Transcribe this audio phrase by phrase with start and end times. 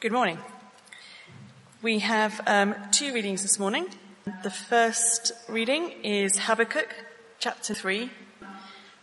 [0.00, 0.38] Good morning.
[1.82, 3.86] We have um, two readings this morning.
[4.42, 6.88] The first reading is Habakkuk
[7.38, 8.08] chapter 3,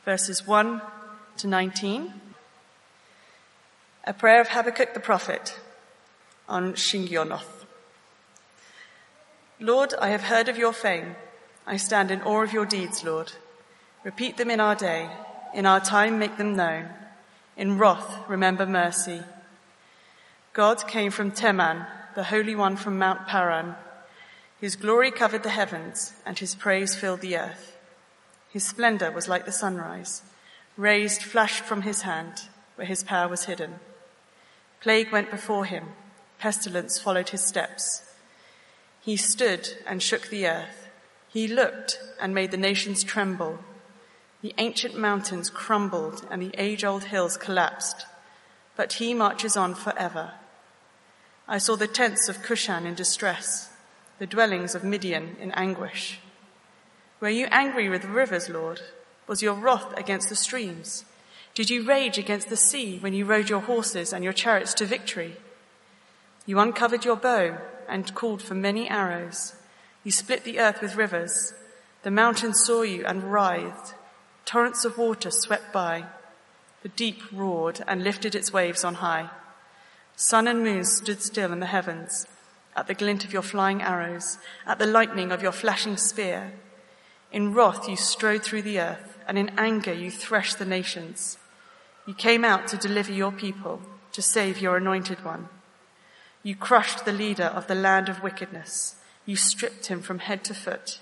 [0.06, 0.82] verses 1
[1.38, 2.14] to 19.
[4.06, 5.60] A prayer of Habakkuk the prophet
[6.50, 7.66] on Shigionoth.
[9.60, 11.16] Lord, I have heard of your fame.
[11.68, 13.34] I stand in awe of your deeds, Lord.
[14.04, 15.12] Repeat them in our day.
[15.54, 16.90] In our time, make them known.
[17.56, 19.22] In wrath, remember mercy.
[20.58, 21.86] God came from Teman,
[22.16, 23.76] the Holy One from Mount Paran.
[24.60, 27.78] His glory covered the heavens, and his praise filled the earth.
[28.50, 30.24] His splendor was like the sunrise.
[30.76, 33.76] Rays flashed from his hand, where his power was hidden.
[34.82, 35.90] Plague went before him.
[36.40, 38.02] Pestilence followed his steps.
[39.00, 40.88] He stood and shook the earth.
[41.30, 43.60] He looked and made the nations tremble.
[44.42, 48.08] The ancient mountains crumbled and the age old hills collapsed.
[48.76, 50.34] But he marches on forever.
[51.48, 53.70] I saw the tents of Cushan in distress,
[54.20, 56.20] the dwellings of Midian in anguish.
[57.22, 58.82] Were you angry with the rivers, Lord?
[59.28, 61.06] Was your wrath against the streams?
[61.54, 64.86] Did you rage against the sea when you rode your horses and your chariots to
[64.86, 65.38] victory?
[66.46, 69.56] You uncovered your bow and called for many arrows.
[70.04, 71.54] You split the earth with rivers.
[72.04, 73.96] The mountains saw you and writhed.
[74.46, 76.06] Torrents of water swept by.
[76.84, 79.30] The deep roared and lifted its waves on high.
[80.20, 82.26] Sun and moon stood still in the heavens
[82.76, 86.54] at the glint of your flying arrows, at the lightning of your flashing spear.
[87.32, 91.38] In wrath you strode through the earth, and in anger you threshed the nations.
[92.08, 95.50] You came out to deliver your people, to save your anointed one.
[96.42, 98.96] You crushed the leader of the land of wickedness.
[99.26, 101.00] You stripped him from head to foot.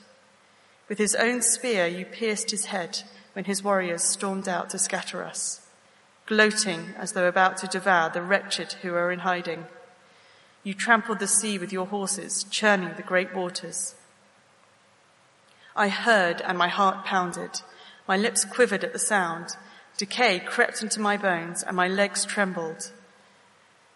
[0.90, 5.24] With his own spear you pierced his head when his warriors stormed out to scatter
[5.24, 5.65] us
[6.26, 9.66] gloating as though about to devour the wretched who are in hiding.
[10.64, 13.96] You trampled the sea with your horses, churning the great waters.
[15.76, 17.62] I heard and my heart pounded.
[18.08, 19.50] My lips quivered at the sound.
[19.98, 22.92] Decay crept into my bones and my legs trembled.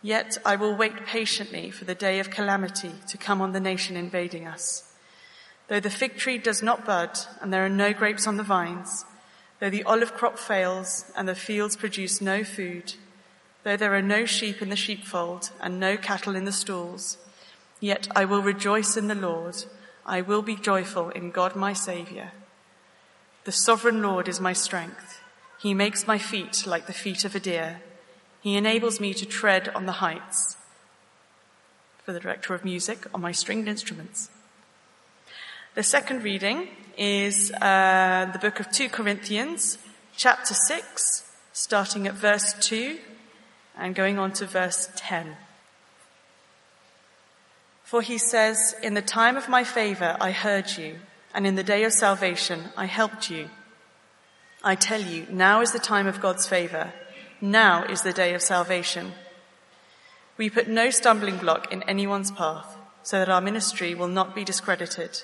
[0.01, 3.97] Yet I will wait patiently for the day of calamity to come on the nation
[3.97, 4.93] invading us.
[5.67, 9.05] Though the fig tree does not bud and there are no grapes on the vines,
[9.59, 12.93] Though the olive crop fails and the fields produce no food,
[13.63, 17.17] though there are no sheep in the sheepfold and no cattle in the stalls,
[17.79, 19.65] yet I will rejoice in the Lord.
[20.05, 22.31] I will be joyful in God my Saviour.
[23.43, 25.21] The sovereign Lord is my strength.
[25.61, 27.81] He makes my feet like the feet of a deer.
[28.41, 30.55] He enables me to tread on the heights.
[32.05, 34.29] For the director of music on my stringed instruments.
[35.79, 36.67] The second reading
[36.97, 39.77] is uh, the book of 2 Corinthians,
[40.17, 42.97] chapter 6, starting at verse 2
[43.77, 45.37] and going on to verse 10.
[47.85, 50.97] For he says, In the time of my favor I heard you,
[51.33, 53.47] and in the day of salvation I helped you.
[54.61, 56.91] I tell you, now is the time of God's favor.
[57.39, 59.13] Now is the day of salvation.
[60.35, 64.43] We put no stumbling block in anyone's path so that our ministry will not be
[64.43, 65.23] discredited.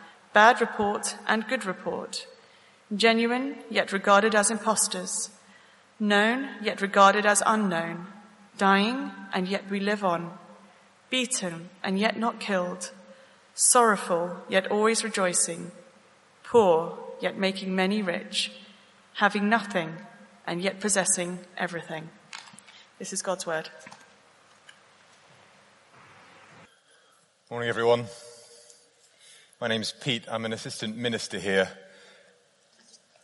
[0.33, 2.27] bad report and good report,
[2.95, 5.29] genuine yet regarded as impostors,
[5.99, 8.07] known yet regarded as unknown,
[8.57, 10.37] dying and yet we live on,
[11.09, 12.91] beaten and yet not killed,
[13.53, 15.71] sorrowful yet always rejoicing,
[16.43, 18.51] poor yet making many rich,
[19.15, 19.93] having nothing
[20.47, 22.09] and yet possessing everything.
[22.97, 23.69] This is God's word.
[27.49, 28.05] Morning, everyone.
[29.61, 30.25] My name's Pete.
[30.27, 31.69] I'm an assistant minister here.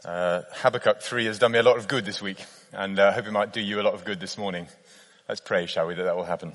[0.05, 3.11] Uh, Habakkuk 3 has done me a lot of good this week, and I uh,
[3.11, 4.67] hope it might do you a lot of good this morning.
[5.27, 6.53] Let's pray, shall we, that that will happen.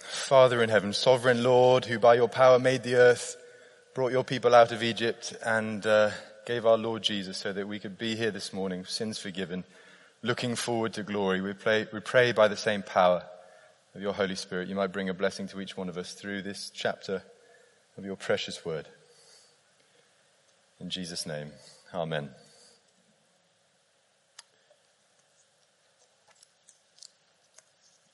[0.00, 3.38] Father in heaven, sovereign Lord, who by your power made the earth,
[3.94, 6.10] brought your people out of Egypt, and uh,
[6.44, 9.64] gave our Lord Jesus so that we could be here this morning, sins forgiven,
[10.20, 11.40] looking forward to glory.
[11.40, 13.24] We pray, we pray by the same power
[13.94, 16.42] of your Holy Spirit, you might bring a blessing to each one of us through
[16.42, 17.22] this chapter
[17.96, 18.88] of your precious word.
[20.80, 21.52] In Jesus' name,
[21.94, 22.30] Amen.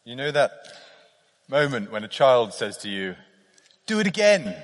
[0.04, 0.50] You know that
[1.48, 3.14] moment when a child says to you,
[3.86, 4.56] do it again.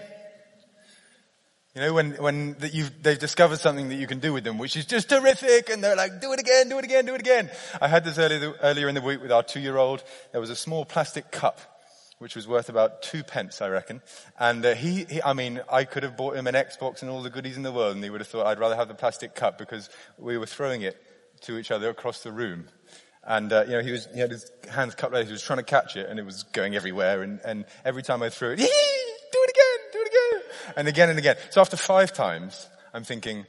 [1.76, 4.78] You know, when, when you've, they've discovered something that you can do with them, which
[4.78, 7.50] is just terrific, and they're like, do it again, do it again, do it again.
[7.82, 10.02] I had this earlier, earlier in the week with our two-year-old.
[10.32, 11.60] There was a small plastic cup,
[12.18, 14.00] which was worth about two pence, I reckon.
[14.38, 17.22] And uh, he, he, I mean, I could have bought him an Xbox and all
[17.22, 19.34] the goodies in the world, and he would have thought I'd rather have the plastic
[19.34, 20.96] cup because we were throwing it
[21.42, 22.68] to each other across the room.
[23.22, 25.62] And, uh, you know, he was, he had his hands cupped he was trying to
[25.62, 28.66] catch it, and it was going everywhere, and, and every time I threw it,
[30.76, 31.36] and again and again.
[31.50, 33.44] So after five times, I'm thinking,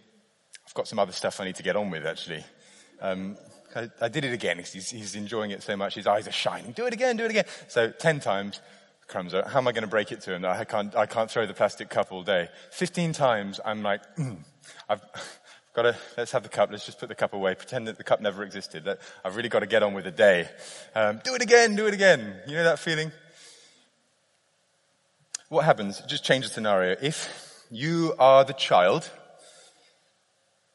[0.66, 2.44] I've got some other stuff I need to get on with actually.
[3.02, 3.38] Um,
[3.76, 4.58] I, I, did it again.
[4.58, 5.96] He's, he's, enjoying it so much.
[5.96, 6.72] His eyes are shining.
[6.72, 7.46] Do it again, do it again.
[7.68, 8.60] So ten times,
[9.08, 9.34] crumbs.
[9.34, 10.46] How am I going to break it to him?
[10.46, 12.50] I can't, I can't throw the plastic cup all day.
[12.72, 14.38] Fifteen times, I'm like, mm,
[14.90, 15.02] I've
[15.76, 16.72] got to, let's have the cup.
[16.72, 17.54] Let's just put the cup away.
[17.54, 18.88] Pretend that the cup never existed.
[19.24, 20.50] I've really got to get on with the day.
[20.96, 22.36] Um, do it again, do it again.
[22.48, 23.12] You know that feeling?
[25.50, 26.02] What happens?
[26.08, 26.96] Just change the scenario.
[27.02, 29.10] If you are the child,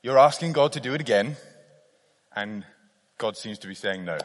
[0.03, 1.37] you're asking God to do it again,
[2.35, 2.65] and
[3.19, 4.19] God seems to be saying no.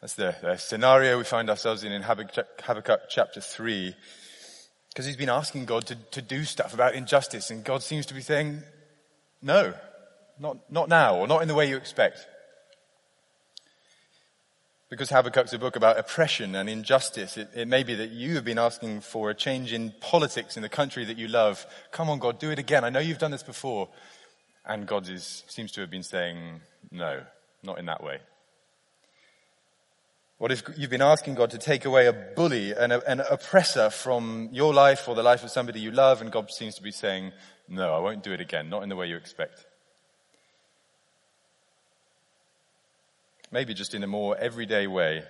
[0.00, 3.96] That's the, the scenario we find ourselves in in Habakkuk chapter 3.
[4.90, 8.14] Because he's been asking God to, to do stuff about injustice, and God seems to
[8.14, 8.62] be saying,
[9.40, 9.72] no,
[10.38, 12.26] not, not now, or not in the way you expect.
[14.90, 18.44] Because Habakkuk's a book about oppression and injustice, it, it, may be that you have
[18.44, 21.66] been asking for a change in politics in the country that you love.
[21.90, 22.84] Come on, God, do it again.
[22.84, 23.88] I know you've done this before.
[24.66, 26.60] And God is, seems to have been saying,
[26.90, 27.22] no,
[27.62, 28.18] not in that way.
[30.38, 34.48] What if you've been asking God to take away a bully and an oppressor from
[34.52, 37.32] your life or the life of somebody you love, and God seems to be saying,
[37.68, 39.64] no, I won't do it again, not in the way you expect.
[43.50, 45.22] Maybe just in a more everyday way,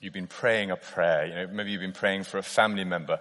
[0.00, 3.20] you've been praying a prayer, you know, maybe you've been praying for a family member,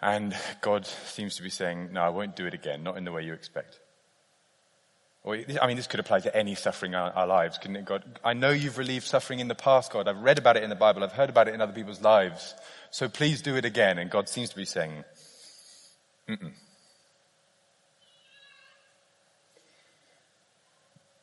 [0.00, 3.12] and God seems to be saying, no, I won't do it again, not in the
[3.12, 3.80] way you expect.
[5.24, 8.18] Or, I mean, this could apply to any suffering in our, lives, couldn't it, God?
[8.24, 10.08] I know you've relieved suffering in the past, God.
[10.08, 11.02] I've read about it in the Bible.
[11.02, 12.54] I've heard about it in other people's lives.
[12.90, 13.98] So please do it again.
[13.98, 15.04] And God seems to be saying,
[16.28, 16.52] Mm-mm.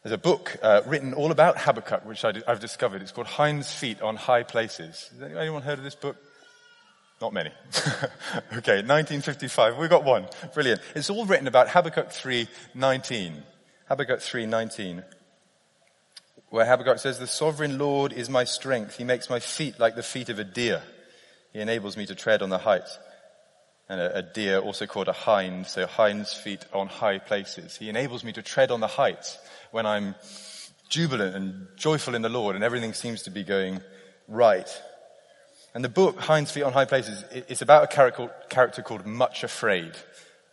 [0.06, 3.02] There's a book uh, written all about Habakkuk, which I have discovered.
[3.02, 5.10] It's called Hinds Feet on High Places.
[5.20, 6.16] Has anyone heard of this book?
[7.20, 7.50] Not many.
[8.54, 9.80] okay, 1955.
[9.80, 10.28] We've got one.
[10.54, 10.82] Brilliant.
[10.94, 13.42] It's all written about Habakkuk 3:19.
[13.90, 15.04] Habakkuk 3:19.
[16.50, 18.98] Where Habakkuk says, "The sovereign Lord is my strength.
[18.98, 20.84] He makes my feet like the feet of a deer.
[21.52, 23.00] He enables me to tread on the heights."
[23.88, 27.78] And a, a deer, also called a hind, so hind's feet on high places.
[27.78, 29.38] He enables me to tread on the heights
[29.72, 30.16] when I'm
[30.90, 33.82] jubilant and joyful in the Lord and everything seems to be going
[34.28, 34.70] right.
[35.74, 39.92] And the book, Hinds Feet on High Places, it's about a character called Much Afraid.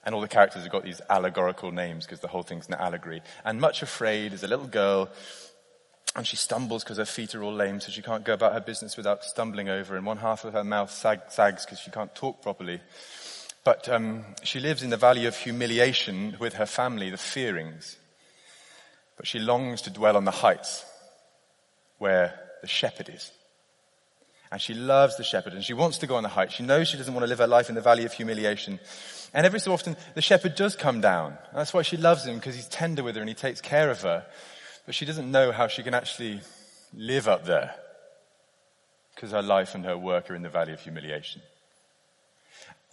[0.05, 3.23] And all the characters have got these allegorical names because the whole thing's an allegory.
[3.45, 5.11] And Much Afraid is a little girl
[6.15, 8.61] and she stumbles because her feet are all lame, so she can't go about her
[8.61, 12.15] business without stumbling over, and one half of her mouth sag, sags because she can't
[12.15, 12.81] talk properly.
[13.65, 17.97] But um, she lives in the valley of humiliation with her family, the Fearings
[19.23, 20.85] but she longs to dwell on the heights
[21.99, 23.31] where the shepherd is.
[24.51, 26.55] And she loves the shepherd and she wants to go on the heights.
[26.55, 28.81] She knows she doesn't want to live her life in the valley of humiliation.
[29.33, 31.39] And every so often the shepherd does come down.
[31.55, 34.03] That's why she loves him because he's tender with her and he takes care of
[34.03, 34.27] her.
[34.87, 36.41] But she doesn't know how she can actually
[36.93, 37.75] live up there
[39.15, 41.43] because her life and her work are in the valley of humiliation.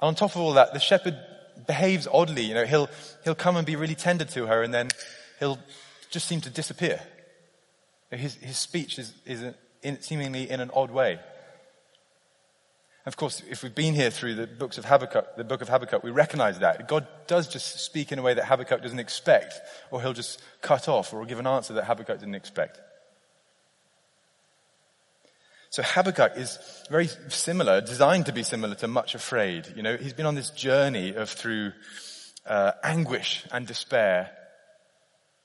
[0.01, 1.17] On top of all that, the shepherd
[1.67, 2.43] behaves oddly.
[2.43, 2.89] You know, he'll,
[3.23, 4.89] he'll come and be really tender to her and then
[5.39, 5.59] he'll
[6.09, 7.01] just seem to disappear.
[8.11, 9.45] His, his speech is, is
[9.83, 11.19] in, seemingly in an odd way.
[13.05, 16.03] Of course, if we've been here through the books of Habakkuk, the book of Habakkuk,
[16.03, 16.87] we recognize that.
[16.87, 19.53] God does just speak in a way that Habakkuk doesn't expect,
[19.89, 22.79] or he'll just cut off, or give an answer that Habakkuk didn't expect.
[25.71, 26.57] So Habakkuk is
[26.89, 29.67] very similar, designed to be similar to Much Afraid.
[29.75, 31.73] You know, he's been on this journey of through
[32.47, 34.31] uh, anguish and despair,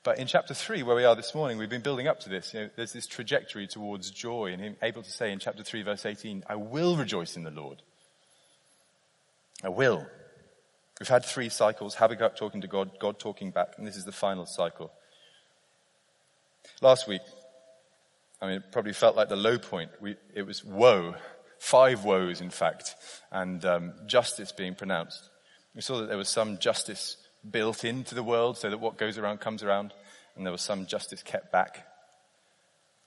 [0.03, 2.53] but in chapter 3, where we are this morning, we've been building up to this.
[2.53, 5.83] You know, there's this trajectory towards joy, and him able to say in chapter 3,
[5.83, 7.81] verse 18, I will rejoice in the Lord.
[9.63, 10.07] I will.
[10.99, 14.11] We've had three cycles Habakkuk talking to God, God talking back, and this is the
[14.11, 14.91] final cycle.
[16.81, 17.21] Last week,
[18.41, 19.91] I mean, it probably felt like the low point.
[20.01, 21.15] We, it was woe,
[21.59, 22.95] five woes, in fact,
[23.31, 25.29] and um, justice being pronounced.
[25.73, 27.17] We saw that there was some justice
[27.49, 29.93] built into the world so that what goes around comes around.
[30.35, 31.85] and there was some justice kept back.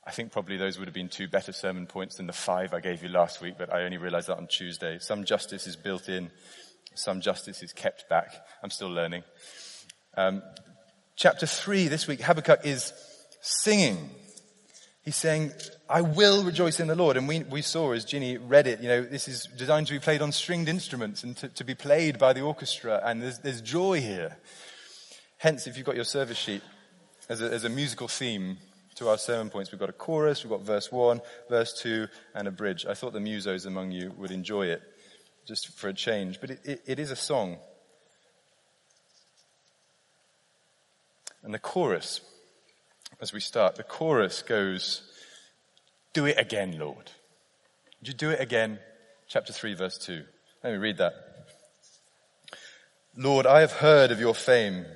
[0.06, 2.80] I think probably those would have been two better sermon points than the five I
[2.80, 4.98] gave you last week, but I only realized that on Tuesday.
[4.98, 6.30] Some justice is built in,
[6.94, 8.32] some justice is kept back.
[8.62, 9.24] I'm still learning.
[10.16, 10.42] Um,
[11.14, 12.92] chapter three this week, Habakkuk is
[13.42, 14.10] singing.
[15.08, 15.52] He's saying,
[15.88, 17.16] I will rejoice in the Lord.
[17.16, 19.98] And we, we saw as Ginny read it, you know, this is designed to be
[19.98, 23.00] played on stringed instruments and to, to be played by the orchestra.
[23.02, 24.36] And there's, there's joy here.
[25.38, 26.60] Hence, if you've got your service sheet
[27.30, 28.58] as a, as a musical theme,
[28.96, 29.72] to our sermon points.
[29.72, 32.84] We've got a chorus, we've got verse 1, verse 2, and a bridge.
[32.84, 34.82] I thought the musos among you would enjoy it,
[35.46, 36.38] just for a change.
[36.38, 37.56] But it, it, it is a song.
[41.42, 42.20] And the chorus,
[43.20, 45.02] as we start, the chorus goes,
[46.12, 47.10] Do it again, Lord.
[48.00, 48.78] Would you do it again?
[49.26, 50.24] Chapter 3, verse 2.
[50.64, 51.14] Let me read that.
[53.16, 54.86] Lord, I have heard of your fame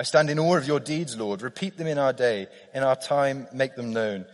[0.00, 1.42] I stand in awe of your deeds, Lord.
[1.42, 2.46] Repeat them in our day.
[2.72, 4.24] In our time, make them known.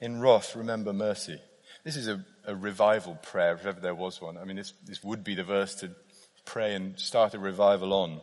[0.00, 1.40] In wrath, remember mercy.
[1.82, 4.38] This is a, a revival prayer, if ever there was one.
[4.38, 5.90] I mean, this, this would be the verse to
[6.44, 8.20] pray and start a revival on.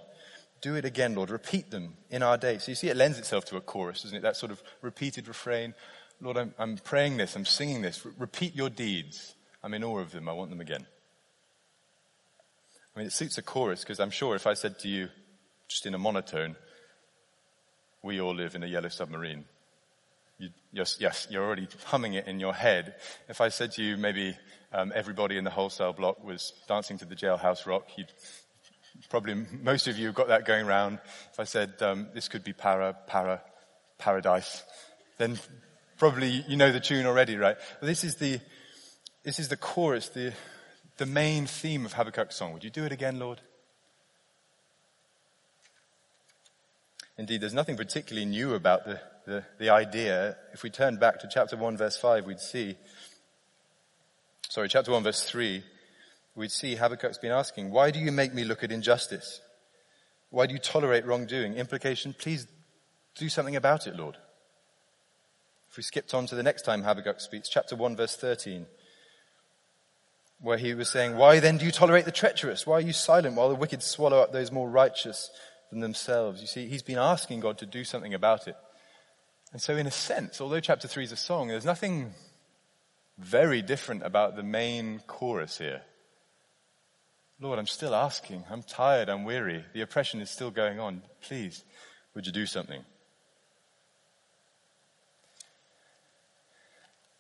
[0.64, 1.30] Do it again, Lord.
[1.30, 2.58] Repeat them in our day.
[2.58, 4.22] So you see, it lends itself to a chorus, doesn't it?
[4.22, 5.74] That sort of repeated refrain.
[6.22, 7.36] Lord, I'm, I'm praying this.
[7.36, 8.06] I'm singing this.
[8.06, 9.36] Re- repeat your deeds.
[9.62, 10.30] I'm in awe of them.
[10.30, 10.86] I want them again.
[12.96, 15.10] I mean, it suits a chorus because I'm sure if I said to you,
[15.68, 16.56] just in a monotone,
[18.02, 19.44] we all live in a yellow submarine.
[20.38, 22.96] You, yes, yes, you're already humming it in your head.
[23.28, 24.38] If I said to you, maybe
[24.72, 28.14] um, everybody in the wholesale block was dancing to the jailhouse rock, you'd
[29.10, 31.00] probably most of you have got that going around.
[31.32, 33.42] If I said um, this could be para, para,
[33.98, 34.64] paradise,
[35.18, 35.40] then
[35.98, 37.58] probably you know the tune already, right?
[37.80, 38.40] But this is the
[39.24, 40.34] this is the chorus, the
[40.98, 42.54] the main theme of Habakkuk's song.
[42.54, 43.42] Would you do it again, Lord?
[47.18, 50.36] Indeed, there's nothing particularly new about the, the, the, idea.
[50.52, 52.76] If we turn back to chapter 1 verse 5, we'd see,
[54.50, 55.64] sorry, chapter 1 verse 3,
[56.36, 59.42] we'd see Habakkuk's been asking, why do you make me look at injustice?
[60.30, 61.56] Why do you tolerate wrongdoing?
[61.56, 62.48] Implication, please
[63.16, 64.18] do something about it, Lord.
[65.70, 68.66] If we skipped on to the next time Habakkuk speaks, chapter 1 verse 13,
[70.40, 72.68] where he was saying, why then do you tolerate the treacherous?
[72.68, 75.30] Why are you silent while the wicked swallow up those more righteous?
[75.74, 76.40] than themselves.
[76.40, 78.56] You see, he's been asking God to do something about it.
[79.52, 82.14] And so in a sense, although chapter 3 is a song, there's nothing
[83.18, 85.82] very different about the main chorus here.
[87.44, 88.46] Lord, I'm still asking.
[88.50, 89.10] I'm tired.
[89.10, 89.66] I'm weary.
[89.74, 91.02] The oppression is still going on.
[91.22, 91.62] Please,
[92.16, 92.82] would you do something?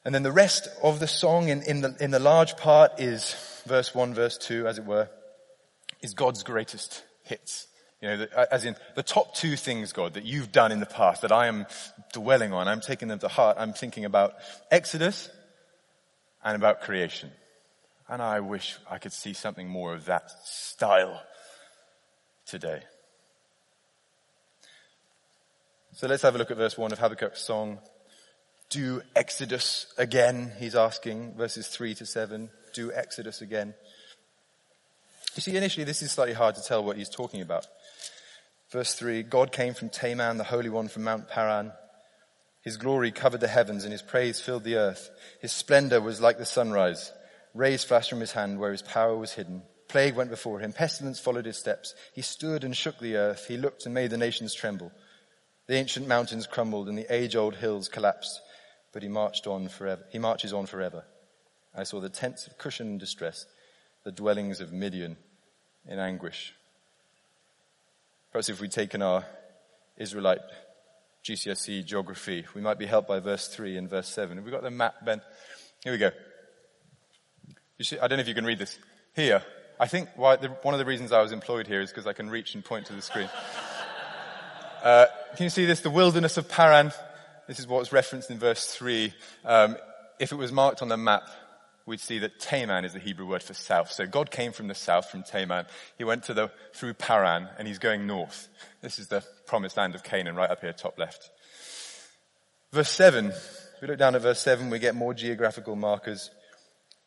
[0.06, 3.36] And then the rest of the song in, in, the, in the large part is
[3.68, 5.10] verse 1, verse 2, as it were,
[6.02, 7.68] is God's greatest hits.
[8.02, 11.24] You know, as in the top two things, God, that you've done in the past
[11.24, 11.66] that I am
[12.14, 13.58] dwelling on, I'm taking them to heart.
[13.60, 14.36] I'm thinking about
[14.72, 15.30] Exodus
[16.46, 17.30] and about creation.
[18.14, 21.20] And I wish I could see something more of that style
[22.46, 22.84] today.
[25.94, 27.80] So let's have a look at verse 1 of Habakkuk's song.
[28.70, 32.52] Do Exodus again, he's asking, verses 3 to 7.
[32.76, 33.74] Do Exodus again.
[35.34, 37.66] You see, initially this is slightly hard to tell what he's talking about.
[38.70, 41.72] Verse 3 God came from Teman, the Holy One from Mount Paran.
[42.62, 45.10] His glory covered the heavens and his praise filled the earth.
[45.42, 47.12] His splendor was like the sunrise.
[47.54, 49.64] Rays flashed from his hand where his power was hidden.
[49.88, 50.74] Plague went before him.
[50.74, 51.94] Pestilence followed his steps.
[52.14, 53.46] He stood and shook the earth.
[53.48, 54.92] He looked and made the nations tremble.
[55.68, 58.42] The ancient mountains crumbled and the age old hills collapsed.
[58.92, 60.04] But he marched on forever.
[60.12, 61.04] He marches on forever.
[61.76, 63.46] I saw the tents of Cushan in distress,
[64.04, 65.18] the dwellings of Midian
[65.88, 66.54] in anguish.
[68.32, 69.26] Perhaps if we'd taken our
[69.98, 70.40] Israelite
[71.24, 74.38] GCSE geography, we might be helped by verse 3 and verse 7.
[74.38, 75.22] Have we got the map, Ben?
[75.84, 76.12] Here we go.
[77.82, 78.78] See, I don't know if you can read this.
[79.16, 79.44] Here,
[79.80, 82.14] I think why, the, one of the reasons I was employed here is because I
[82.14, 83.30] can reach and point to the screen.
[84.84, 85.82] uh, can you see this?
[85.82, 86.92] The wilderness of Paran.
[87.48, 89.14] This is what's referenced in verse 3.
[89.44, 89.76] Um,
[90.20, 91.24] if it was marked on the map,
[91.86, 93.92] we'd see that Teman is the Hebrew word for south.
[93.92, 95.66] So God came from the south, from Teman.
[95.98, 98.48] He went to the, through Paran, and he's going north.
[98.82, 101.32] This is the promised land of Canaan, right up here, top left.
[102.72, 103.28] Verse 7.
[103.28, 106.30] If we look down at verse 7, we get more geographical markers.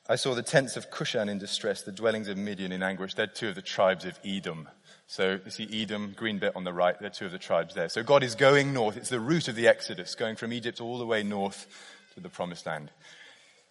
[0.08, 3.14] I saw the tents of Cushan in distress, the dwellings of Midian in anguish.
[3.14, 4.68] They're two of the tribes of Edom.
[5.08, 7.88] So you see Edom, green bit on the right, they're two of the tribes there.
[7.88, 8.96] So God is going north.
[8.96, 11.66] It's the route of the Exodus, going from Egypt all the way north
[12.14, 12.90] to the promised land.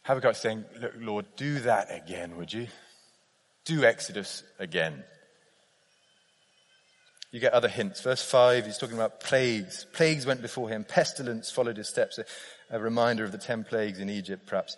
[0.03, 2.67] Habakkuk saying, Look, Lord, do that again, would you?
[3.63, 5.03] Do Exodus again.
[7.31, 8.01] you get other hints.
[8.01, 9.85] Verse 5, he's talking about plagues.
[9.93, 10.83] Plagues went before him.
[10.83, 12.19] Pestilence followed his steps.
[12.19, 12.25] A,
[12.69, 14.77] a reminder of the ten plagues in Egypt, perhaps.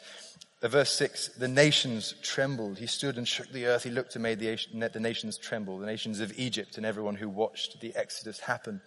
[0.62, 2.80] Uh, verse 6, the nations trembled.
[2.80, 3.84] He stood and shook the earth.
[3.84, 4.58] He looked and made the,
[4.92, 8.82] the nations tremble, the nations of Egypt and everyone who watched the Exodus happen.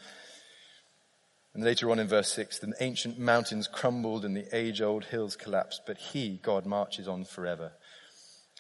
[1.55, 5.37] And later on in verse 6, the ancient mountains crumbled and the age old hills
[5.37, 7.73] collapsed, but he, God, marches on forever.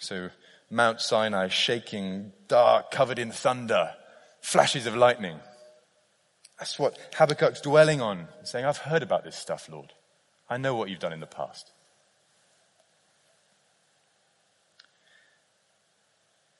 [0.00, 0.30] So
[0.70, 3.94] Mount Sinai shaking, dark, covered in thunder,
[4.40, 5.38] flashes of lightning.
[6.58, 9.92] That's what Habakkuk's dwelling on, saying, I've heard about this stuff, Lord.
[10.48, 11.72] I know what you've done in the past.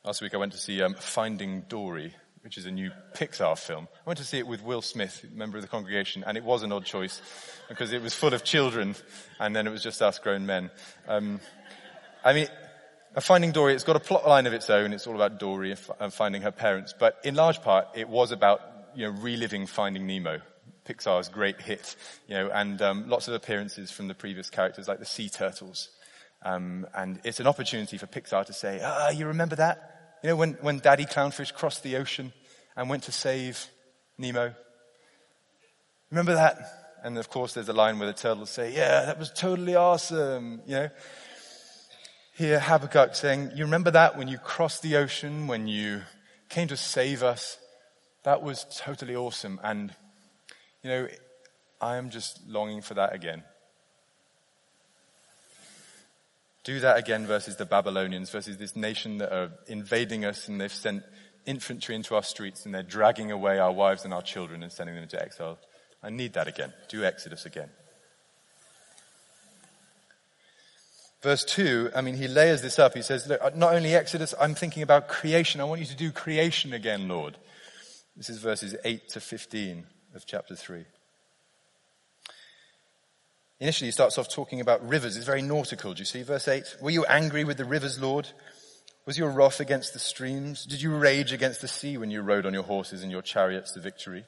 [0.02, 3.86] Last week I went to see um, Finding Dory, which is a new Pixar film.
[3.94, 6.62] I went to see it with Will Smith, member of the congregation, and it was
[6.62, 7.20] an odd choice
[7.68, 8.94] because it was full of children,
[9.38, 10.70] and then it was just us grown men.
[11.06, 11.38] Um,
[12.24, 12.48] I mean,
[13.20, 14.94] Finding Dory, it's got a plot line of its own.
[14.94, 18.62] It's all about Dory and finding her parents, but in large part, it was about
[18.94, 20.40] you know reliving Finding Nemo,
[20.86, 21.94] Pixar's great hit,
[22.26, 25.90] you know, and um, lots of appearances from the previous characters, like the sea turtles.
[26.42, 30.18] Um, and it's an opportunity for Pixar to say, ah, you remember that?
[30.22, 32.32] You know, when, when Daddy Clownfish crossed the ocean
[32.76, 33.66] and went to save
[34.18, 34.54] Nemo?
[36.10, 36.58] Remember that?
[37.02, 40.60] And of course, there's a line where the turtles say, yeah, that was totally awesome.
[40.66, 40.88] You know?
[42.34, 46.02] Here, Habakkuk saying, you remember that when you crossed the ocean, when you
[46.48, 47.58] came to save us?
[48.22, 49.60] That was totally awesome.
[49.62, 49.94] And,
[50.82, 51.08] you know,
[51.80, 53.44] I am just longing for that again.
[56.70, 60.72] Do that again versus the Babylonians, versus this nation that are invading us and they've
[60.72, 61.02] sent
[61.44, 64.94] infantry into our streets and they're dragging away our wives and our children and sending
[64.94, 65.58] them into exile.
[66.00, 66.72] I need that again.
[66.88, 67.70] Do Exodus again.
[71.22, 72.94] Verse 2, I mean, he layers this up.
[72.94, 75.60] He says, look, not only Exodus, I'm thinking about creation.
[75.60, 77.36] I want you to do creation again, Lord.
[78.16, 80.84] This is verses 8 to 15 of chapter 3.
[83.60, 85.16] Initially, he starts off talking about rivers.
[85.16, 85.92] It's very nautical.
[85.92, 86.76] Do you see verse 8?
[86.80, 88.26] Were you angry with the rivers, Lord?
[89.04, 90.64] Was your wrath against the streams?
[90.64, 93.72] Did you rage against the sea when you rode on your horses and your chariots
[93.72, 94.24] to victory?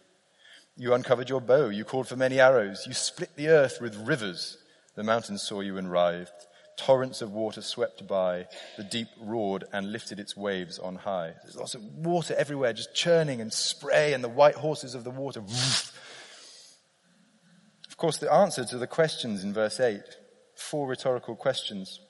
[0.77, 1.71] You uncovered your bow.
[1.71, 2.85] You called for many arrows.
[2.87, 4.59] You split the earth with rivers.
[4.97, 6.47] The mountains saw you and writhed.
[6.77, 8.47] Torrents of water swept by.
[8.77, 11.35] The deep roared and lifted its waves on high.
[11.43, 15.11] There's lots of water everywhere, just churning and spray and the white horses of the
[15.11, 15.41] water
[18.03, 20.01] course, the answer to the questions in verse 8,
[20.57, 22.01] four rhetorical questions.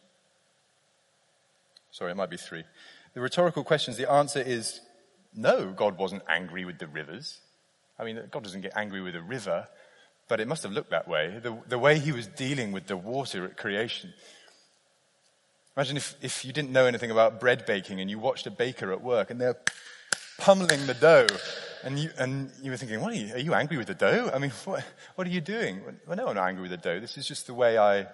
[1.90, 2.64] Sorry, it might be three.
[3.12, 4.80] The rhetorical questions, the answer is
[5.34, 7.40] no, God wasn't angry with the rivers.
[7.98, 9.68] I mean, God doesn't get angry with a river,
[10.28, 11.38] but it must have looked that way.
[11.42, 14.14] The, the way he was dealing with the water at creation.
[15.76, 18.92] Imagine if, if you didn't know anything about bread baking and you watched a baker
[18.92, 19.58] at work and they're
[20.38, 21.26] pummeling the dough
[21.84, 24.30] and you, and you were thinking, what are you, are you angry with the dough?
[24.32, 25.82] I mean, what, what are you doing?
[26.06, 27.00] Well, no, I'm not angry with the dough.
[27.00, 28.06] This is just the way I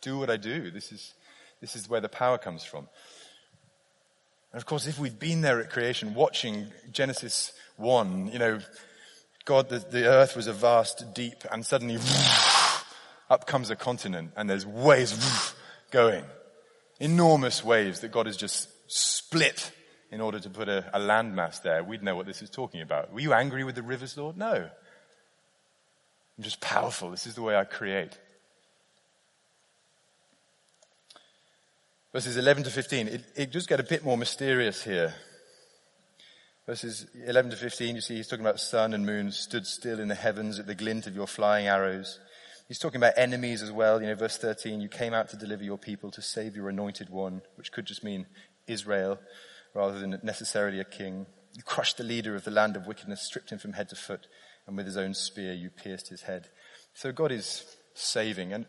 [0.00, 0.70] do what I do.
[0.70, 1.14] This is,
[1.60, 2.88] this is where the power comes from.
[4.52, 8.60] And of course, if we'd been there at creation, watching Genesis 1, you know,
[9.44, 11.98] God, the, the earth was a vast deep, and suddenly
[13.30, 15.54] up comes a continent, and there's waves
[15.90, 16.24] going.
[17.00, 19.70] Enormous waves that God has just split
[20.10, 23.12] in order to put a, a landmass there, we'd know what this is talking about.
[23.12, 24.36] Were you angry with the rivers, Lord?
[24.36, 24.70] No.
[26.38, 27.10] I'm just powerful.
[27.10, 28.18] This is the way I create.
[32.12, 35.14] Verses 11 to 15, it, it does get a bit more mysterious here.
[36.66, 40.08] Verses 11 to 15, you see he's talking about sun and moon stood still in
[40.08, 42.18] the heavens at the glint of your flying arrows.
[42.66, 44.00] He's talking about enemies as well.
[44.00, 47.10] You know, verse 13, you came out to deliver your people, to save your anointed
[47.10, 48.26] one, which could just mean
[48.66, 49.18] Israel
[49.78, 51.24] rather than necessarily a king.
[51.54, 54.26] You crushed the leader of the land of wickedness, stripped him from head to foot,
[54.66, 56.48] and with his own spear you pierced his head.
[56.94, 57.64] So God is
[57.94, 58.52] saving.
[58.52, 58.66] And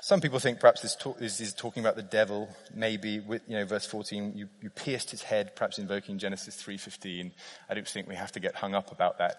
[0.00, 2.48] some people think perhaps this, talk, this is talking about the devil.
[2.72, 7.32] Maybe, with, you know, verse 14, you, you pierced his head, perhaps invoking Genesis 3.15.
[7.68, 9.34] I don't think we have to get hung up about that.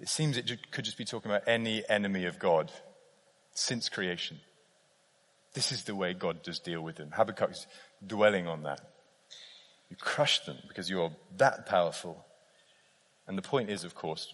[0.00, 2.72] It seems it could just be talking about any enemy of God
[3.54, 4.40] since creation.
[5.54, 7.10] This is the way God does deal with them.
[7.16, 7.68] Habakkuk's
[8.04, 8.80] dwelling on that.
[9.90, 12.24] You crush them because you are that powerful.
[13.26, 14.32] And the point is, of course,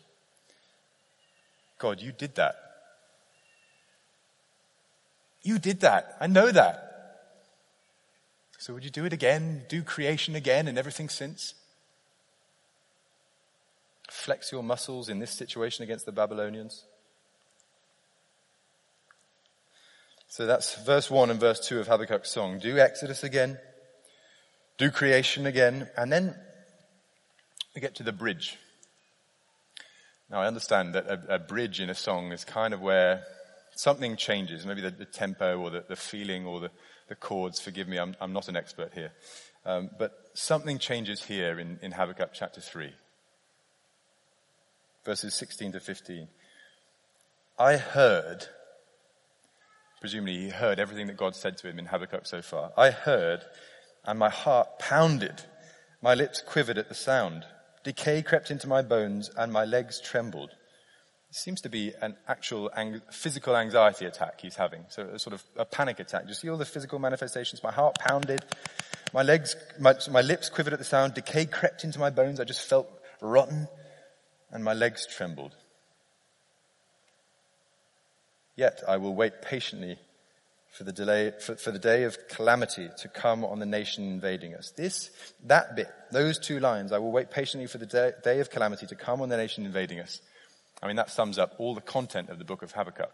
[1.79, 2.57] God, you did that.
[5.43, 6.17] You did that.
[6.21, 6.83] I know that.
[8.59, 9.65] So would you do it again?
[9.69, 11.55] Do creation again and everything since?
[14.09, 16.85] Flex your muscles in this situation against the Babylonians?
[20.29, 22.59] So that's verse 1 and verse 2 of Habakkuk's song.
[22.59, 23.59] Do Exodus again
[24.79, 26.35] do creation again, and then
[27.75, 28.59] we get to the bridge.
[30.31, 33.23] Now, I understand that a, a, bridge in a song is kind of where
[33.77, 36.71] something changes, maybe the, the tempo or the, the, feeling or the,
[37.09, 37.61] the chords.
[37.61, 39.13] Forgive me, I'm, I'm not an expert here.
[39.65, 42.93] Um, but something changes here in, in Habakkuk chapter 3,
[45.05, 46.29] verses 16 to 15.
[47.59, 48.47] I heard,
[50.01, 52.73] presumably he heard everything that God said to him in Habakkuk so far.
[52.77, 53.43] I heard,
[54.07, 55.43] and my heart pounded.
[56.01, 57.45] My lips quivered at the sound.
[57.83, 60.51] Decay crept into my bones and my legs trembled.
[60.51, 64.85] It seems to be an actual ang- physical anxiety attack he's having.
[64.89, 66.23] So a sort of a panic attack.
[66.23, 67.63] Do you see all the physical manifestations?
[67.63, 68.45] My heart pounded.
[69.13, 71.15] My legs, my, my lips quivered at the sound.
[71.15, 72.39] Decay crept into my bones.
[72.41, 72.89] I just felt
[73.21, 73.69] rotten
[74.51, 75.55] and my legs trembled.
[78.55, 79.99] Yet I will wait patiently
[80.77, 84.55] for the delay, for, for, the day of calamity to come on the nation invading
[84.55, 84.73] us.
[84.73, 85.11] This,
[85.45, 88.87] that bit, those two lines, I will wait patiently for the day, day of calamity
[88.89, 90.21] to come on the nation invading us.
[90.83, 93.11] I mean, that sums up all the content of the book of Habakkuk.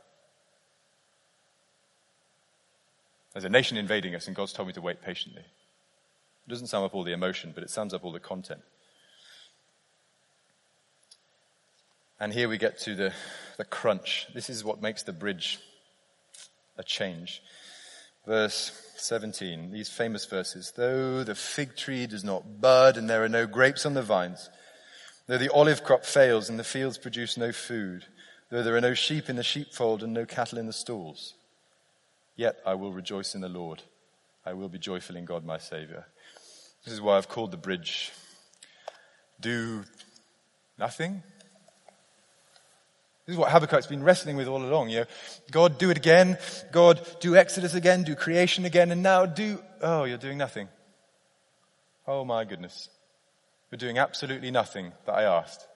[3.33, 5.43] There's a nation invading us and God's told me to wait patiently.
[5.43, 8.63] It doesn't sum up all the emotion, but it sums up all the content.
[12.19, 13.13] And here we get to the,
[13.57, 14.27] the crunch.
[14.35, 15.61] This is what makes the bridge
[16.77, 17.43] a change.
[18.27, 20.73] Verse 17, these famous verses.
[20.77, 24.49] Though the fig tree does not bud and there are no grapes on the vines,
[25.27, 28.07] though the olive crop fails and the fields produce no food,
[28.51, 31.35] though there are no sheep in the sheepfold and no cattle in the stalls,
[32.37, 33.83] yet I will rejoice in the Lord.
[34.47, 36.07] I will be joyful in God my Savior.
[36.85, 38.13] This is why I've called the bridge
[39.43, 39.83] do
[40.79, 41.23] nothing
[43.27, 44.89] this is what Habakkuk's been wrestling with all along.
[44.89, 45.07] You know,
[45.53, 46.39] God, do it again.
[46.73, 48.03] God, do Exodus again.
[48.03, 48.91] Do creation again.
[48.91, 50.69] And now do, oh, you're doing nothing.
[52.07, 52.89] Oh my goodness.
[53.71, 55.67] You're doing absolutely nothing that I asked.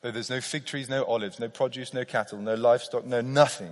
[0.00, 3.70] Though there's no fig trees, no olives, no produce, no cattle, no livestock, no nothing.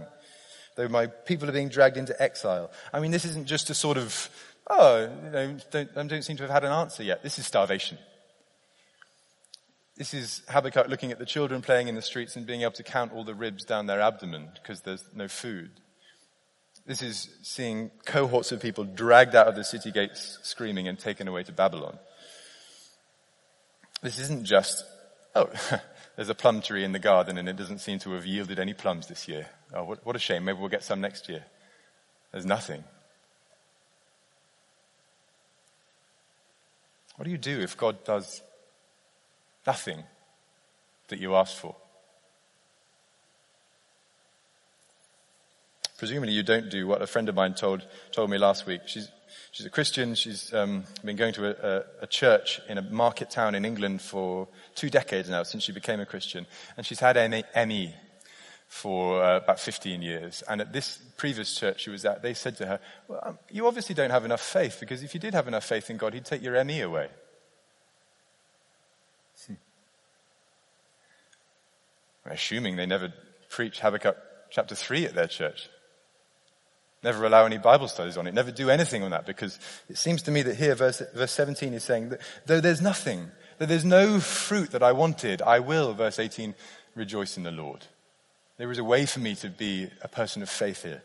[0.77, 2.71] Though my people are being dragged into exile.
[2.93, 4.29] I mean, this isn't just a sort of,
[4.69, 7.23] oh, you know, don't, don't seem to have had an answer yet.
[7.23, 7.99] This is starvation.
[10.03, 12.83] This is Habakkuk looking at the children playing in the streets and being able to
[12.83, 15.71] count all the ribs down their abdomen because there's no food.
[16.85, 21.29] This is seeing cohorts of people dragged out of the city gates screaming and taken
[21.29, 22.01] away to Babylon.
[24.03, 24.85] This isn't just,
[25.37, 25.49] oh,
[26.17, 28.75] there's a plum tree in the garden and it doesn't seem to have yielded any
[28.75, 29.47] plums this year.
[29.73, 30.45] Oh, what, what a shame.
[30.45, 31.45] Maybe we'll get some next year.
[32.33, 32.83] There's nothing.
[37.15, 38.43] What do you do if God does
[39.67, 40.03] Nothing
[41.09, 41.77] that you asked for.
[45.99, 48.81] Presumably you don't do what a friend of mine told, told me last week.
[48.87, 49.09] She's,
[49.53, 50.17] she's a Christian.
[50.17, 54.03] She's um, been going to a, a, a, church in a market town in England
[54.03, 56.45] for two decades now, since she became a Christian.
[56.77, 57.17] And she's had
[57.69, 57.95] ME
[58.67, 60.43] for uh, about 15 years.
[60.49, 63.69] And at this previous church she was at, they said to her, well, um, you
[63.69, 66.25] obviously don't have enough faith, because if you did have enough faith in God, he'd
[66.25, 67.11] take your ME away.
[72.25, 73.13] Assuming they never
[73.49, 74.17] preach Habakkuk
[74.51, 75.69] chapter 3 at their church.
[77.03, 78.35] Never allow any Bible studies on it.
[78.35, 79.59] Never do anything on that because
[79.89, 83.31] it seems to me that here verse, verse 17 is saying that though there's nothing,
[83.59, 86.55] that there's no fruit that I wanted, I will, verse 18,
[86.95, 87.87] rejoice in the Lord.
[88.57, 91.03] There is a way for me to be a person of faith here.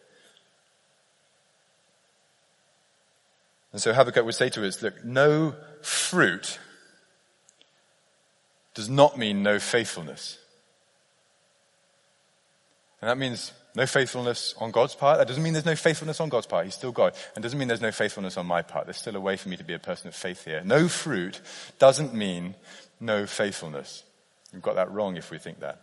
[3.74, 6.60] And so Habakkuk would say to us, look, no fruit
[8.76, 10.38] does not mean no faithfulness.
[13.02, 15.20] And that means no faithfulness on God's part.
[15.20, 16.66] That doesn't mean there's no faithfulness on God's part.
[16.66, 17.14] He's still God.
[17.36, 18.88] And doesn't mean there's no faithfulness on my part.
[18.88, 20.62] There's still a way for me to be a person of faith here.
[20.66, 21.40] No fruit
[21.78, 22.56] doesn't mean
[23.00, 24.04] no faithfulness.
[24.52, 25.82] We've got that wrong if we think that.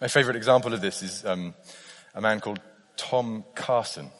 [0.00, 1.54] My favorite example of this is um,
[2.14, 2.60] a man called
[2.96, 4.10] Tom Carson.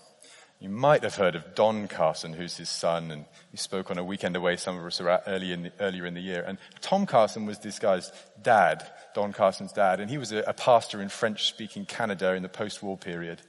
[0.61, 4.05] You might have heard of Don Carson, who's his son, and he spoke on a
[4.05, 6.44] weekend away some of us early in the, earlier in the year.
[6.46, 10.53] And Tom Carson was this guy's dad, Don Carson's dad, and he was a, a
[10.53, 13.40] pastor in French-speaking Canada in the post-war period.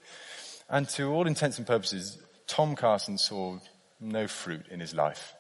[0.70, 3.58] And to all intents and purposes, Tom Carson saw
[4.00, 5.34] no fruit in his life.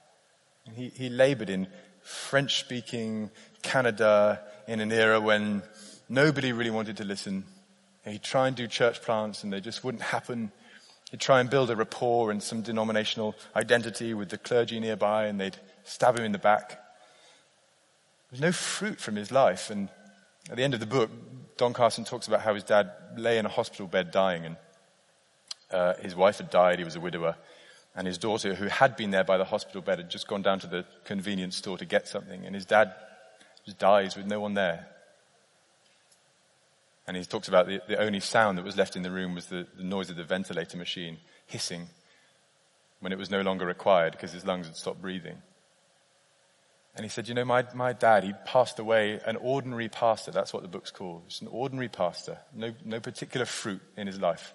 [0.75, 1.67] He, he labored in
[2.01, 3.31] French-speaking
[3.61, 5.63] Canada in an era when
[6.09, 7.45] nobody really wanted to listen.
[8.03, 10.51] He'd try and do church plants and they just wouldn't happen.
[11.11, 15.39] He'd try and build a rapport and some denominational identity with the clergy nearby, and
[15.39, 16.81] they'd stab him in the back.
[18.29, 19.69] There's no fruit from his life.
[19.69, 19.89] And
[20.49, 21.11] at the end of the book,
[21.57, 24.55] Don Carson talks about how his dad lay in a hospital bed dying, and
[25.69, 27.35] uh, his wife had died, he was a widower,
[27.93, 30.59] and his daughter, who had been there by the hospital bed, had just gone down
[30.59, 32.93] to the convenience store to get something, and his dad
[33.65, 34.87] just dies with no one there.
[37.07, 39.47] And he talks about the, the only sound that was left in the room was
[39.47, 41.87] the, the noise of the ventilator machine hissing
[42.99, 45.37] when it was no longer required because his lungs had stopped breathing.
[46.95, 50.31] And he said, you know, my, my dad, he passed away an ordinary pastor.
[50.31, 51.23] That's what the book's called.
[51.29, 52.37] Just an ordinary pastor.
[52.53, 54.53] No, no particular fruit in his life.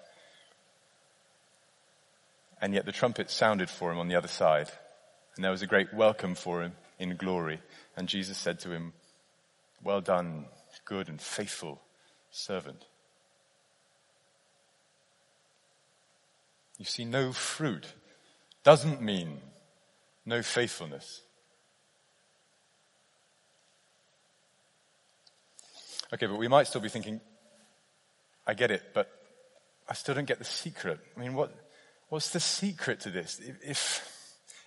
[2.61, 4.69] And yet the trumpet sounded for him on the other side.
[5.35, 7.59] And there was a great welcome for him in glory.
[7.95, 8.93] And Jesus said to him,
[9.83, 10.45] well done,
[10.85, 11.81] good and faithful
[12.37, 12.85] servant.
[16.77, 17.93] You see, no fruit
[18.63, 19.39] doesn't mean
[20.25, 21.23] no faithfulness.
[26.13, 27.19] Okay, but we might still be thinking,
[28.45, 29.09] I get it, but
[29.89, 30.99] I still don't get the secret.
[31.15, 31.53] I mean, what,
[32.09, 33.41] what's the secret to this?
[33.65, 34.03] If,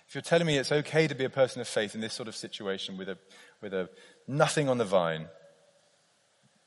[0.07, 2.27] if you're telling me it's okay to be a person of faith in this sort
[2.27, 3.17] of situation with a,
[3.61, 3.89] with a
[4.27, 5.27] nothing on the vine,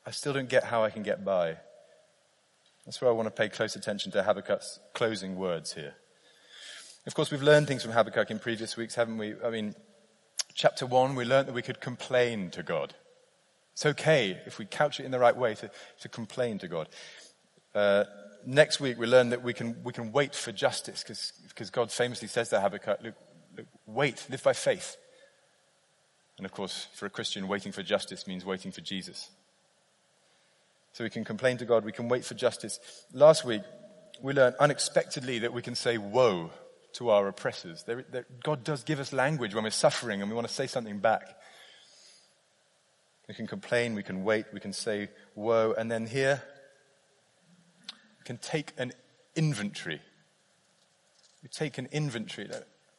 [0.05, 1.57] I still don't get how I can get by.
[2.85, 5.95] That's where I want to pay close attention to Habakkuk's closing words here.
[7.07, 9.33] Of course, we've learned things from Habakkuk in previous weeks, haven't we?
[9.43, 9.75] I mean,
[10.53, 12.93] chapter one, we learned that we could complain to God.
[13.73, 15.69] It's okay if we couch it in the right way to,
[16.01, 16.87] to complain to God.
[17.73, 18.05] Uh,
[18.45, 21.03] next week, we learn that we can, we can wait for justice
[21.47, 23.15] because God famously says to Habakkuk, look,
[23.85, 24.97] wait, live by faith.
[26.37, 29.29] And of course, for a Christian, waiting for justice means waiting for Jesus.
[30.95, 32.79] So we can complain to God, we can wait for justice.
[33.11, 33.63] Last week,
[34.21, 36.51] we learned unexpectedly that we can say woe
[36.93, 37.83] to our oppressors.
[38.41, 41.35] God does give us language when we're suffering and we want to say something back.
[43.27, 46.41] We can complain, we can wait, we can say woe, and then here,
[48.19, 48.93] we can take an
[49.35, 49.99] inventory.
[51.43, 52.49] We take an inventory.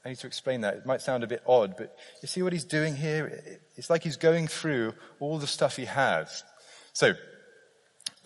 [0.04, 0.74] I need to explain that.
[0.74, 3.42] It might sound a bit odd, but you see what he's doing here?
[3.76, 6.44] It's like he's going through all the stuff he has.
[6.92, 7.14] So,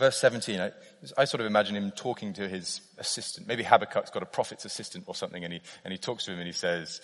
[0.01, 0.73] verse 17, I,
[1.17, 3.47] I, sort of imagine him talking to his assistant.
[3.47, 6.39] Maybe Habakkuk's got a prophet's assistant or something, and he, and he talks to him
[6.39, 7.01] and he says,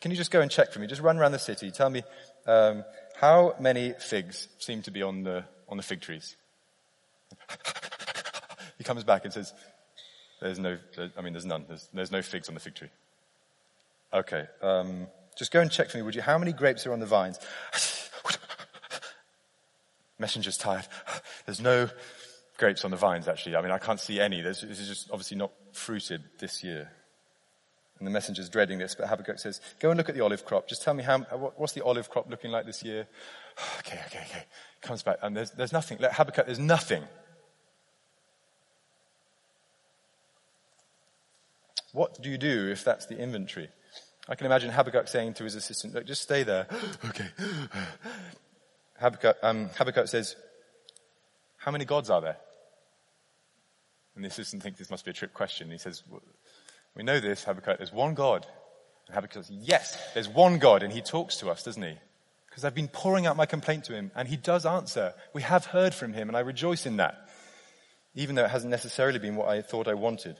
[0.00, 0.86] Can you just go and check for me?
[0.86, 1.70] Just run around the city.
[1.70, 2.02] Tell me
[2.46, 2.82] um,
[3.20, 6.34] how many figs seem to be on the, on the fig trees.
[8.78, 9.52] he comes back and says,
[10.40, 10.78] There's no,
[11.16, 11.66] I mean, there's none.
[11.68, 12.90] There's, there's no figs on the fig tree.
[14.12, 14.46] Okay.
[14.62, 16.22] Um, just go and check for me, would you?
[16.22, 17.38] How many grapes are on the vines?
[20.18, 20.86] Messenger's tired.
[21.44, 21.88] There's no
[22.56, 23.56] grapes on the vines, actually.
[23.56, 24.40] I mean, I can't see any.
[24.40, 26.90] This is just obviously not fruited this year.
[27.98, 30.68] And the messenger's dreading this, but Habakkuk says, go and look at the olive crop.
[30.68, 31.18] Just tell me how,
[31.56, 33.06] what's the olive crop looking like this year?
[33.78, 34.44] okay, okay, okay.
[34.80, 35.98] Comes back, and there's, there's nothing.
[36.00, 37.04] Habakkuk, there's nothing.
[41.92, 43.68] What do you do if that's the inventory?
[44.28, 46.66] I can imagine Habakkuk saying to his assistant, look, just stay there.
[47.04, 47.28] okay.
[49.00, 50.34] Habakkuk, um, Habakkuk says,
[51.64, 52.36] how many gods are there?
[54.14, 55.70] And the assistant thinks this must be a trick question.
[55.70, 56.02] He says,
[56.94, 58.46] we know this, Habakkuk, there's one God.
[59.06, 60.82] And Habakkuk says, yes, there's one God.
[60.82, 61.94] And he talks to us, doesn't he?
[62.48, 65.14] Because I've been pouring out my complaint to him and he does answer.
[65.32, 67.28] We have heard from him and I rejoice in that.
[68.14, 70.36] Even though it hasn't necessarily been what I thought I wanted.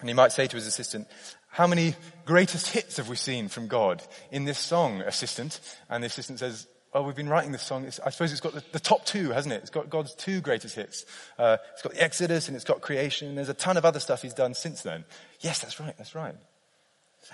[0.00, 1.08] And he might say to his assistant,
[1.48, 1.94] how many
[2.26, 5.58] greatest hits have we seen from God in this song, assistant?
[5.88, 7.84] And the assistant says, well, we've been writing this song.
[7.84, 9.58] It's, I suppose it's got the, the, top two, hasn't it?
[9.58, 11.04] It's got God's two greatest hits.
[11.38, 13.28] Uh, it's got the Exodus and it's got creation.
[13.28, 15.04] And there's a ton of other stuff he's done since then.
[15.40, 15.94] Yes, that's right.
[15.98, 16.34] That's right.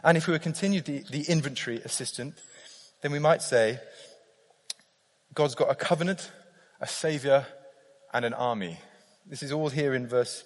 [0.03, 2.35] And if we were continued the, the inventory assistant,
[3.03, 3.79] then we might say
[5.33, 6.33] God's got a covenant,
[6.81, 7.47] a savior,
[8.13, 8.81] and an army.
[9.29, 10.43] This is all here in verse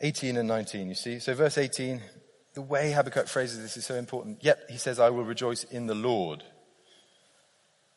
[0.00, 1.18] 18 and 19, you see.
[1.18, 2.00] So verse 18,
[2.54, 4.42] the way Habakkuk phrases this is so important.
[4.42, 6.42] Yet he says, I will rejoice in the Lord.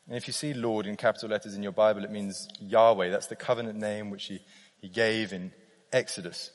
[0.07, 3.09] And if you see Lord in capital letters in your Bible, it means Yahweh.
[3.09, 4.39] That's the covenant name which he,
[4.79, 5.51] he gave in
[5.91, 6.51] Exodus.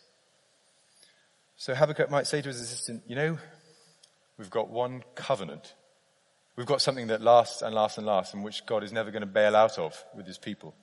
[1.56, 3.38] So Habakkuk might say to his assistant, you know,
[4.38, 5.74] we've got one covenant.
[6.56, 9.22] We've got something that lasts and lasts and lasts and which God is never going
[9.22, 10.74] to bail out of with his people.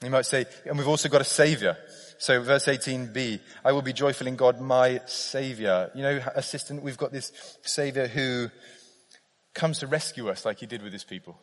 [0.00, 1.76] He might say, and we've also got a savior.
[2.18, 5.90] So verse 18b, I will be joyful in God, my savior.
[5.94, 8.50] You know, assistant, we've got this savior who
[9.54, 11.38] comes to rescue us like he did with his people.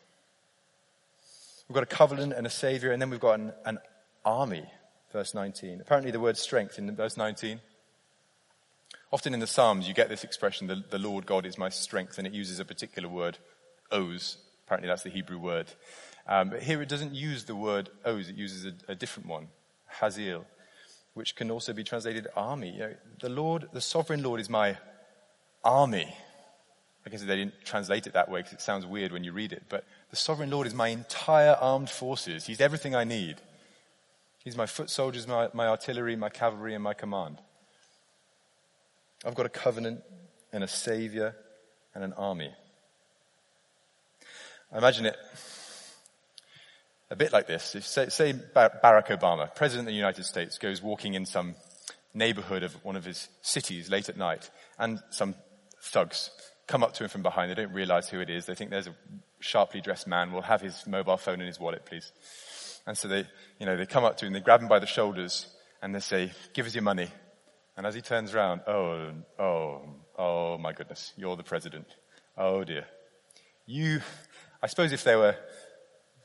[1.67, 3.79] We've got a covenant and a savior, and then we've got an, an
[4.25, 4.65] army,
[5.13, 5.79] verse 19.
[5.79, 7.61] Apparently the word strength in verse 19.
[9.11, 12.17] Often in the Psalms you get this expression, the, the Lord God is my strength,
[12.17, 13.37] and it uses a particular word,
[13.91, 14.37] oz.
[14.65, 15.67] Apparently that's the Hebrew word.
[16.27, 19.47] Um, but here it doesn't use the word oz, it uses a, a different one,
[19.99, 20.45] hazil,
[21.13, 22.71] which can also be translated army.
[22.71, 24.77] You know, the Lord, the sovereign Lord is my
[25.63, 26.13] army.
[27.05, 29.53] I guess they didn't translate it that way because it sounds weird when you read
[29.53, 32.45] it, but the sovereign Lord is my entire armed forces.
[32.45, 33.37] He's everything I need.
[34.43, 37.37] He's my foot soldiers, my, my artillery, my cavalry, and my command.
[39.25, 40.01] I've got a covenant
[40.53, 41.35] and a savior
[41.93, 42.51] and an army.
[44.71, 45.15] I imagine it
[47.09, 47.75] a bit like this.
[47.75, 51.55] If, say, say Barack Obama, President of the United States, goes walking in some
[52.13, 55.35] neighborhood of one of his cities late at night, and some
[55.81, 56.29] thugs
[56.67, 57.51] come up to him from behind.
[57.51, 58.45] They don't realize who it is.
[58.45, 58.95] They think there's a
[59.39, 60.31] sharply dressed man.
[60.31, 62.11] We'll have his mobile phone in his wallet, please.
[62.87, 63.25] And so they,
[63.59, 65.47] you know, they come up to him, they grab him by the shoulders,
[65.81, 67.09] and they say, give us your money.
[67.77, 69.81] And as he turns around, oh, oh,
[70.17, 71.87] oh my goodness, you're the president.
[72.37, 72.85] Oh dear.
[73.65, 74.01] You,
[74.61, 75.35] I suppose if they were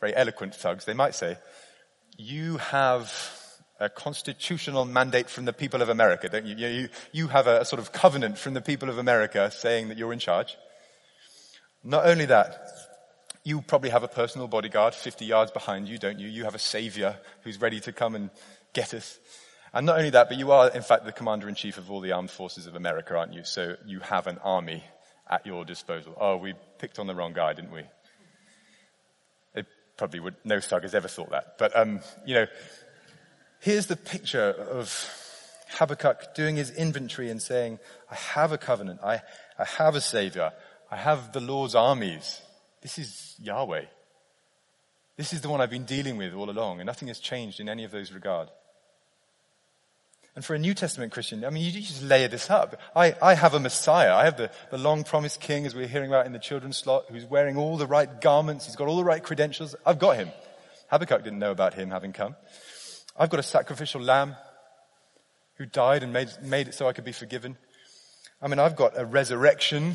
[0.01, 1.37] very eloquent thugs, they might say,
[2.17, 3.13] you have
[3.79, 6.57] a constitutional mandate from the people of America, don't you?
[6.57, 9.99] You, you have a, a sort of covenant from the people of America saying that
[9.99, 10.57] you're in charge.
[11.85, 12.69] Not only that,
[13.45, 16.27] you probably have a personal bodyguard 50 yards behind you, don't you?
[16.29, 18.31] You have a savior who's ready to come and
[18.73, 19.19] get us.
[19.73, 22.01] And not only that, but you are in fact the commander in chief of all
[22.01, 23.45] the armed forces of America, aren't you?
[23.45, 24.83] So you have an army
[25.29, 26.17] at your disposal.
[26.19, 27.83] Oh, we picked on the wrong guy, didn't we?
[29.55, 31.57] It probably would, no thug has ever thought that.
[31.59, 32.47] But, um, you know,
[33.61, 35.11] here's the picture of
[35.71, 37.79] Habakkuk doing his inventory and saying,
[38.11, 39.01] I have a covenant.
[39.03, 39.23] I,
[39.59, 40.53] I have a savior.
[40.91, 42.41] I have the Lord's armies.
[42.83, 43.87] This is Yahweh.
[45.17, 47.69] This is the one I've been dealing with all along, and nothing has changed in
[47.69, 48.49] any of those regard.
[50.35, 52.79] And for a New Testament Christian, I mean, you just layer this up.
[52.95, 54.15] I, I have a Messiah.
[54.15, 56.77] I have the, the long promised king, as we are hearing about in the children's
[56.77, 58.67] slot, who's wearing all the right garments.
[58.67, 59.75] He's got all the right credentials.
[59.87, 60.29] I've got him.
[60.91, 62.37] Habakkuk didn't know about him having come.
[63.19, 64.37] I've got a sacrificial lamb
[65.55, 67.57] who died and made, made it so I could be forgiven.
[68.43, 69.95] I mean, I've got a resurrection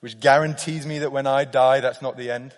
[0.00, 2.54] which guarantees me that when I die, that's not the end.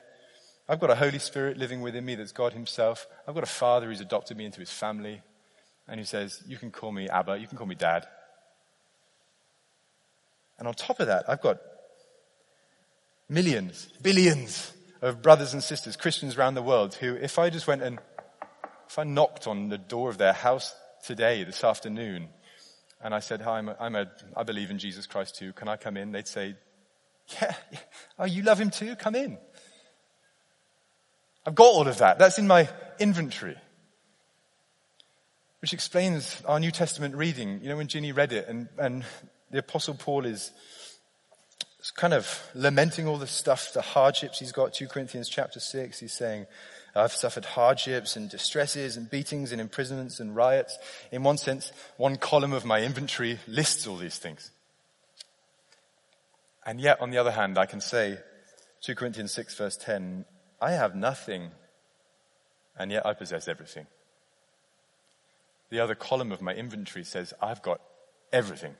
[0.68, 3.06] I've got a Holy Spirit living within me that's God Himself.
[3.26, 5.22] I've got a Father who's adopted me into His family
[5.88, 8.06] and who says, You can call me Abba, you can call me Dad.
[10.58, 11.58] And on top of that, I've got
[13.28, 17.82] millions, billions of brothers and sisters, Christians around the world, who, if I just went
[17.82, 17.98] and
[18.88, 22.28] if I knocked on the door of their house today, this afternoon,
[23.02, 25.52] and I said, Hi, I'm a, I'm a, I believe in Jesus Christ too.
[25.52, 26.12] Can I come in?
[26.12, 26.56] They'd say,
[27.40, 27.54] Yeah.
[28.18, 28.96] Oh, you love him too?
[28.96, 29.38] Come in.
[31.44, 32.18] I've got all of that.
[32.18, 32.68] That's in my
[32.98, 33.56] inventory.
[35.60, 37.60] Which explains our New Testament reading.
[37.62, 39.04] You know, when Ginny read it and, and
[39.50, 40.50] the Apostle Paul is
[41.94, 44.74] kind of lamenting all the stuff, the hardships he's got.
[44.74, 46.46] 2 Corinthians chapter 6, he's saying,
[46.96, 50.78] I've suffered hardships and distresses and beatings and imprisonments and riots.
[51.12, 54.50] In one sense, one column of my inventory lists all these things.
[56.64, 58.18] And yet, on the other hand, I can say,
[58.82, 60.24] 2 Corinthians 6 verse 10,
[60.60, 61.50] I have nothing,
[62.78, 63.86] and yet I possess everything.
[65.70, 67.80] The other column of my inventory says, I've got
[68.32, 68.74] everything.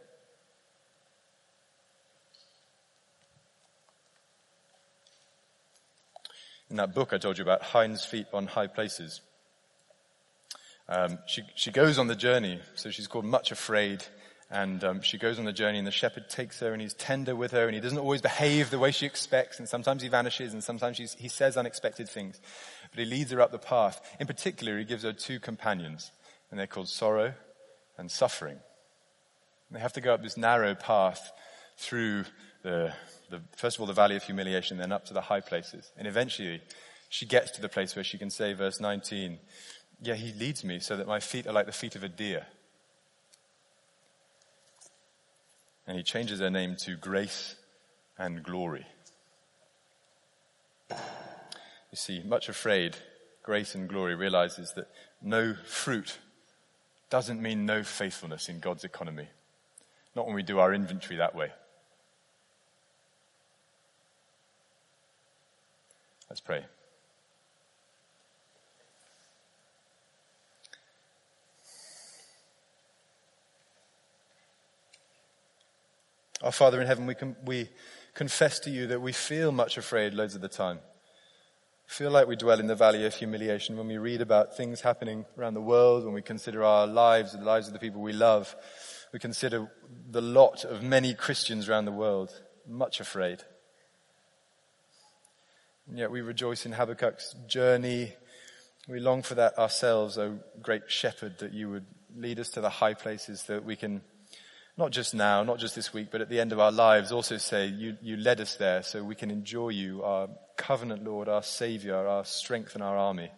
[6.71, 9.21] In that book I told you about, Hinds Feet on High Places.
[10.89, 14.05] Um, she, she goes on the journey, so she's called Much Afraid,
[14.51, 17.35] and um, she goes on the journey, and the shepherd takes her, and he's tender
[17.35, 20.53] with her, and he doesn't always behave the way she expects, and sometimes he vanishes,
[20.53, 22.41] and sometimes he says unexpected things.
[22.91, 24.01] But he leads her up the path.
[24.21, 26.13] In particular, he gives her two companions,
[26.51, 27.35] and they're called sorrow
[27.99, 28.59] and suffering.
[29.69, 31.33] And they have to go up this narrow path
[31.77, 32.25] through
[32.67, 32.93] the
[33.31, 35.91] the, first of all, the valley of humiliation, then up to the high places.
[35.97, 36.63] And eventually,
[37.09, 39.39] she gets to the place where she can say, verse 19,
[40.01, 42.47] Yeah, he leads me so that my feet are like the feet of a deer.
[45.87, 47.57] And he changes her name to Grace
[48.19, 48.87] and Glory.
[50.91, 50.97] You
[51.95, 52.97] see, much afraid,
[53.43, 54.89] Grace and Glory realizes that
[55.23, 56.19] no fruit
[57.09, 59.29] doesn't mean no faithfulness in God's economy.
[60.17, 61.53] Not when we do our inventory that way.
[66.29, 66.65] Let's pray.
[76.43, 77.69] Our Father in heaven, we, can, we
[78.15, 80.81] confess to you that we feel much afraid loads of the time.
[81.87, 85.25] Feel like we dwell in the valley of humiliation when we read about things happening
[85.39, 88.13] around the world, when we consider our lives and the lives of the people we
[88.13, 88.55] love.
[89.13, 89.71] We consider
[90.11, 93.45] the lot of many Christians around the world, much afraid.
[95.89, 98.15] And yet we rejoice in Habakkuk's journey.
[98.89, 102.71] We long for that ourselves, O great shepherd, that you would lead us to the
[102.71, 104.01] high places that we can
[104.77, 107.39] not just now, not just this week, but at the end of our lives, also
[107.39, 110.29] say, you, you led us there so we can enjoy you, our
[110.59, 113.31] covenant Lord, our Savior, our strength and our army.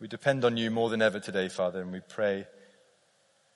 [0.00, 2.46] We depend on you more than ever today, Father, and we pray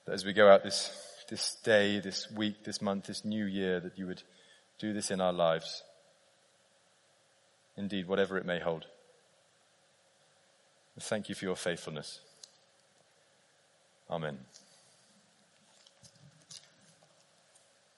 [0.07, 0.97] that as we go out this,
[1.29, 4.23] this day, this week, this month, this new year, that you would
[4.79, 5.83] do this in our lives.
[7.77, 8.87] Indeed, whatever it may hold.
[11.01, 12.21] Thank you for your faithfulness.
[14.11, 14.39] Amen.